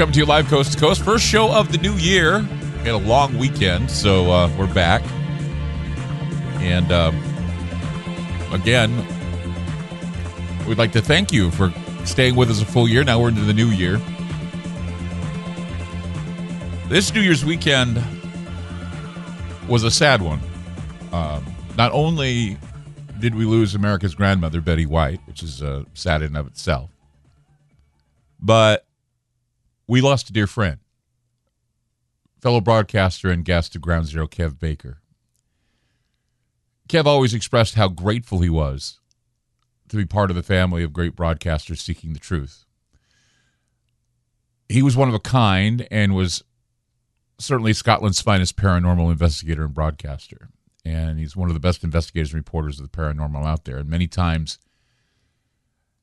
[0.00, 1.04] Coming to you live coast to coast.
[1.04, 2.38] First show of the new year.
[2.38, 5.02] We had a long weekend, so uh, we're back.
[6.62, 7.14] And um,
[8.50, 8.96] again,
[10.66, 11.70] we'd like to thank you for
[12.06, 13.04] staying with us a full year.
[13.04, 14.00] Now we're into the new year.
[16.88, 18.02] This New Year's weekend
[19.68, 20.40] was a sad one.
[21.12, 21.44] Um,
[21.76, 22.56] not only
[23.18, 26.88] did we lose America's grandmother, Betty White, which is uh, sad in of itself,
[28.40, 28.86] but
[29.90, 30.78] we lost a dear friend,
[32.40, 34.98] fellow broadcaster and guest of Ground Zero, Kev Baker.
[36.88, 39.00] Kev always expressed how grateful he was
[39.88, 42.64] to be part of the family of great broadcasters seeking the truth.
[44.68, 46.44] He was one of a kind and was
[47.40, 50.50] certainly Scotland's finest paranormal investigator and broadcaster.
[50.84, 53.78] And he's one of the best investigators and reporters of the paranormal out there.
[53.78, 54.60] And many times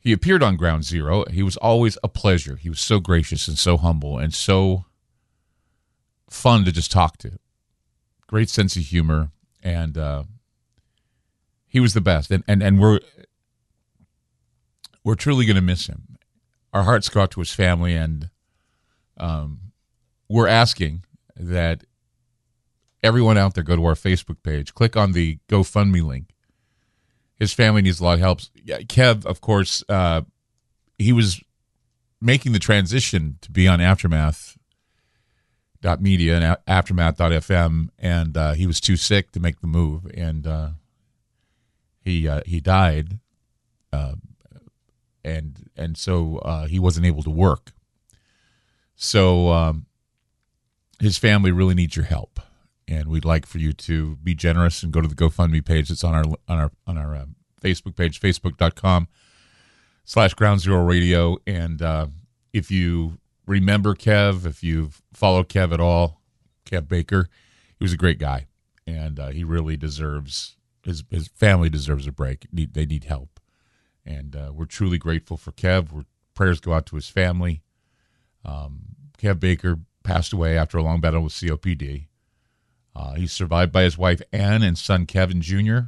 [0.00, 1.24] he appeared on Ground Zero.
[1.30, 2.56] He was always a pleasure.
[2.56, 4.86] He was so gracious and so humble and so
[6.28, 7.38] fun to just talk to.
[8.26, 9.30] Great sense of humor,
[9.62, 10.24] and uh,
[11.68, 12.30] he was the best.
[12.30, 13.00] And and and we're
[15.04, 16.16] we're truly going to miss him.
[16.72, 18.30] Our hearts go out to his family, and
[19.18, 19.72] um,
[20.28, 21.04] we're asking
[21.36, 21.84] that
[23.02, 26.28] everyone out there go to our Facebook page, click on the GoFundMe link,
[27.40, 28.40] his family needs a lot of help.
[28.54, 30.22] Yeah, Kev, of course, uh,
[30.98, 31.42] he was
[32.20, 34.58] making the transition to be on Aftermath
[35.80, 40.46] dot media and aftermath.fm and uh, he was too sick to make the move and
[40.46, 40.68] uh,
[42.02, 43.18] he uh, he died
[43.90, 44.12] uh,
[45.24, 47.72] and and so uh, he wasn't able to work
[48.94, 49.86] so um,
[50.98, 52.40] his family really needs your help
[52.86, 56.04] and we'd like for you to be generous and go to the GoFundMe page that's
[56.04, 57.26] on our on our on our uh,
[57.60, 59.08] Facebook page, facebook.com
[60.04, 61.38] slash ground zero radio.
[61.46, 62.06] And uh,
[62.52, 66.20] if you remember Kev, if you've followed Kev at all,
[66.64, 67.28] Kev Baker,
[67.78, 68.46] he was a great guy.
[68.86, 72.46] And uh, he really deserves, his, his family deserves a break.
[72.52, 73.38] They need help.
[74.04, 75.92] And uh, we're truly grateful for Kev.
[75.92, 76.04] We're,
[76.34, 77.62] prayers go out to his family.
[78.44, 82.06] Um, Kev Baker passed away after a long battle with COPD.
[82.96, 85.78] Uh, he's survived by his wife Ann and son Kevin Jr.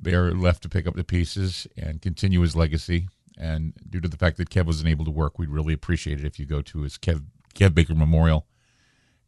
[0.00, 3.08] They're left to pick up the pieces and continue his legacy.
[3.38, 6.26] And due to the fact that Kev wasn't able to work, we'd really appreciate it
[6.26, 7.24] if you go to his Kev,
[7.54, 8.46] Kev Baker Memorial.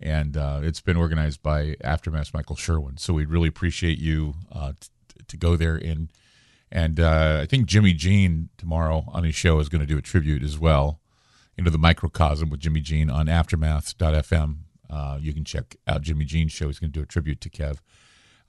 [0.01, 2.97] And uh, it's been organized by Aftermath Michael Sherwin.
[2.97, 4.89] So we'd really appreciate you uh, t-
[5.29, 5.77] to go there.
[5.77, 6.11] And,
[6.71, 10.03] and uh, I think Jimmy Jean tomorrow on his show is going to do a
[10.03, 11.01] tribute as well
[11.57, 14.57] into the microcosm with Jimmy Jean on aftermath.fm.
[14.91, 16.67] Uh, you can check out Jimmy Jean's show.
[16.67, 17.79] He's going to do a tribute to Kev.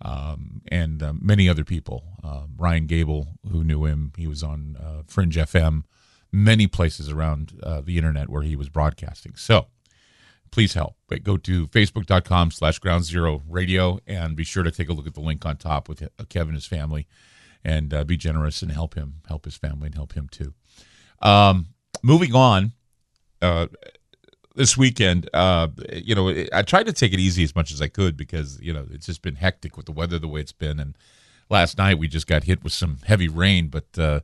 [0.04, 2.04] Um, and uh, many other people.
[2.24, 5.84] Uh, Ryan Gable, who knew him, he was on uh, Fringe FM,
[6.32, 9.36] many places around uh, the internet where he was broadcasting.
[9.36, 9.68] So
[10.52, 10.96] please help.
[11.08, 15.08] But go to facebook.com slash ground zero radio and be sure to take a look
[15.08, 17.08] at the link on top with Kevin and his family
[17.66, 20.54] and uh, be generous and help him, help his family, and help him too.
[21.22, 21.68] Um,
[22.04, 22.74] moving on,
[23.42, 23.68] uh,
[24.56, 27.88] this weekend, uh, you know, I tried to take it easy as much as I
[27.88, 30.80] could because you know it's just been hectic with the weather the way it's been.
[30.80, 30.96] And
[31.50, 34.20] last night we just got hit with some heavy rain, but uh,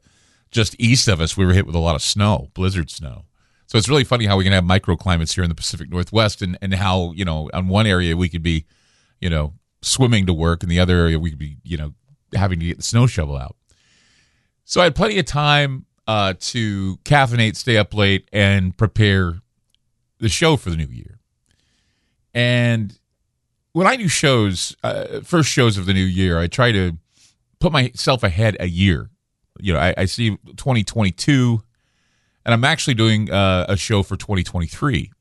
[0.51, 3.25] just east of us we were hit with a lot of snow, blizzard snow.
[3.67, 6.57] So it's really funny how we can have microclimates here in the Pacific Northwest, and
[6.61, 8.65] and how you know on one area we could be,
[9.19, 11.93] you know, swimming to work, and the other area we could be, you know,
[12.35, 13.55] having to get the snow shovel out.
[14.63, 19.39] So I had plenty of time uh, to caffeinate, stay up late, and prepare
[20.19, 21.19] the show for the new year.
[22.33, 22.97] And
[23.73, 26.97] when I do shows, uh, first shows of the new year, I try to
[27.59, 29.09] put myself ahead a year.
[29.59, 31.61] You know, I, I see 2022,
[32.45, 35.11] and I'm actually doing uh, a show for 2023.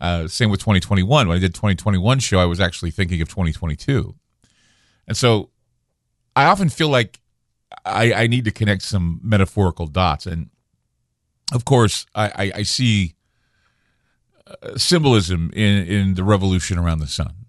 [0.00, 1.28] Uh, same with 2021.
[1.28, 4.14] When I did 2021 show, I was actually thinking of 2022.
[5.06, 5.50] And so
[6.34, 7.20] I often feel like
[7.84, 10.26] I, I need to connect some metaphorical dots.
[10.26, 10.50] And
[11.52, 13.14] of course, I, I, I see
[14.76, 17.46] symbolism in in the revolution around the sun.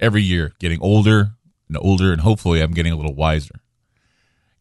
[0.00, 1.32] Every year, getting older
[1.68, 3.60] and older, and hopefully, I'm getting a little wiser.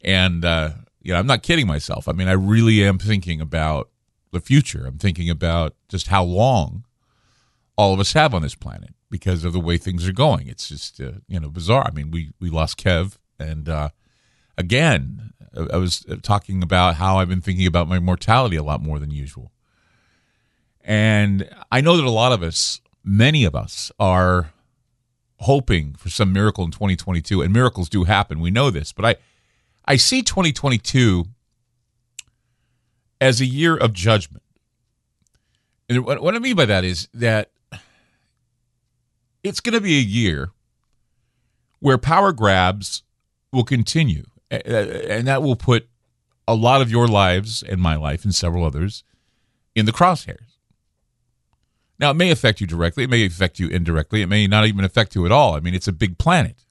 [0.03, 2.07] And uh, you know, I'm not kidding myself.
[2.07, 3.89] I mean, I really am thinking about
[4.31, 4.85] the future.
[4.85, 6.85] I'm thinking about just how long
[7.77, 10.47] all of us have on this planet because of the way things are going.
[10.47, 11.85] It's just uh, you know bizarre.
[11.87, 13.89] I mean, we we lost Kev, and uh,
[14.57, 15.33] again,
[15.71, 19.11] I was talking about how I've been thinking about my mortality a lot more than
[19.11, 19.51] usual.
[20.87, 24.53] And I know that a lot of us, many of us, are
[25.41, 28.39] hoping for some miracle in 2022, and miracles do happen.
[28.39, 29.15] We know this, but I,
[29.85, 31.25] I see 2022
[33.19, 34.43] as a year of judgment.
[35.89, 37.51] And what, what I mean by that is that
[39.43, 40.51] it's going to be a year
[41.79, 43.03] where power grabs
[43.51, 45.89] will continue, and that will put
[46.47, 49.03] a lot of your lives and my life and several others
[49.75, 50.46] in the crosshairs.
[51.99, 54.85] Now, it may affect you directly, it may affect you indirectly, it may not even
[54.85, 55.55] affect you at all.
[55.55, 56.63] I mean, it's a big planet.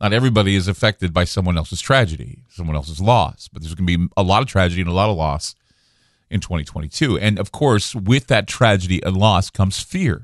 [0.00, 3.98] Not everybody is affected by someone else's tragedy, someone else's loss, but there's going to
[3.98, 5.54] be a lot of tragedy and a lot of loss
[6.30, 7.16] in 2022.
[7.18, 10.22] And of course, with that tragedy and loss comes fear.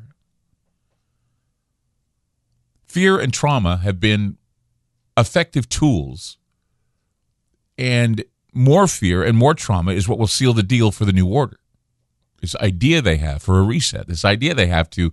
[2.87, 4.37] Fear and trauma have been
[5.17, 6.37] effective tools,
[7.79, 11.29] and more fear and more trauma is what will seal the deal for the new
[11.29, 11.60] order
[12.41, 15.13] this idea they have for a reset, this idea they have to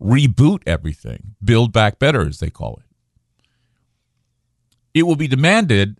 [0.00, 2.86] reboot everything, build back better, as they call it.
[4.94, 5.98] It will be demanded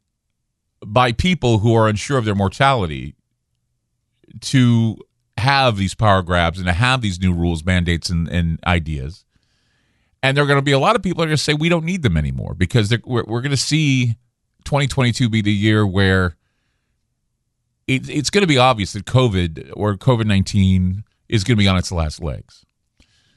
[0.84, 3.14] by people who are unsure of their mortality
[4.40, 4.96] to
[5.37, 9.25] have these power grabs and to have these new rules, mandates, and, and ideas.
[10.22, 11.69] And there are going to be a lot of people are going to say we
[11.69, 14.16] don't need them anymore because we're, we're going to see
[14.64, 16.37] 2022 be the year where
[17.90, 21.69] it, it's going to be obvious that COVID or COVID 19 is going to be
[21.69, 22.64] on its last legs.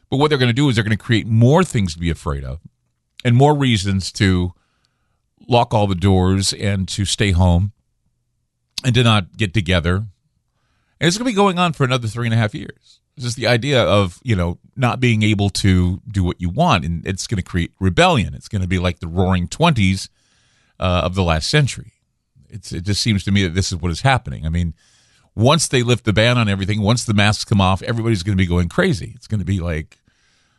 [0.09, 2.11] But what they're going to do is they're going to create more things to be
[2.11, 2.59] afraid of
[3.25, 4.53] and more reasons to
[5.47, 7.71] lock all the doors and to stay home
[8.85, 9.95] and to not get together.
[9.95, 12.99] And it's going to be going on for another three and a half years.
[13.15, 16.85] It's just the idea of, you know, not being able to do what you want.
[16.85, 18.35] And it's going to create rebellion.
[18.35, 20.09] It's going to be like the roaring 20s
[20.79, 21.92] uh, of the last century.
[22.53, 24.45] It's, it just seems to me that this is what is happening.
[24.45, 24.73] I mean,
[25.35, 28.41] once they lift the ban on everything, once the masks come off, everybody's going to
[28.41, 29.13] be going crazy.
[29.15, 29.97] It's going to be like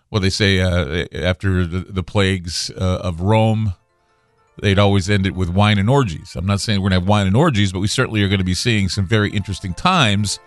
[0.09, 3.75] what they say uh, after the, the plagues uh, of Rome.
[4.61, 6.37] They'd always end it with wine and orgies.
[6.37, 8.39] I'm not saying we're going to have wine and orgies, but we certainly are going
[8.39, 10.39] to be seeing some very interesting times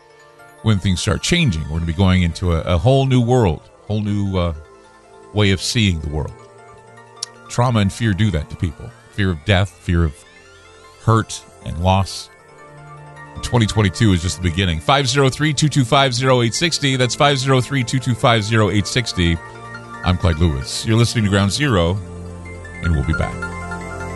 [0.64, 1.64] when things start changing.
[1.64, 4.54] We're going to be going into a, a whole new world, whole new uh,
[5.34, 6.34] way of seeing the world.
[7.50, 10.14] Trauma and fear do that to people fear of death, fear of
[11.08, 12.30] hurt, and loss.
[13.38, 14.80] 2022 is just the beginning.
[14.82, 16.96] 503 225 0860.
[16.98, 19.38] That's 503 225 0860.
[20.04, 20.86] I'm Clyde Lewis.
[20.86, 21.96] You're listening to Ground Zero,
[22.84, 23.36] and we'll be back.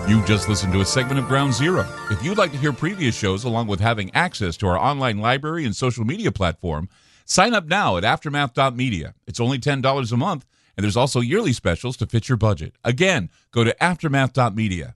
[0.10, 1.88] You just listened to a segment of Ground Zero.
[2.10, 5.64] If you'd like to hear previous shows along with having access to our online library
[5.64, 6.90] and social media platform,
[7.24, 9.14] sign up now at aftermath.media.
[9.28, 10.46] It's only $10 a month,
[10.76, 12.76] and there's also yearly specials to fit your budget.
[12.84, 14.96] Again, go to aftermath.media.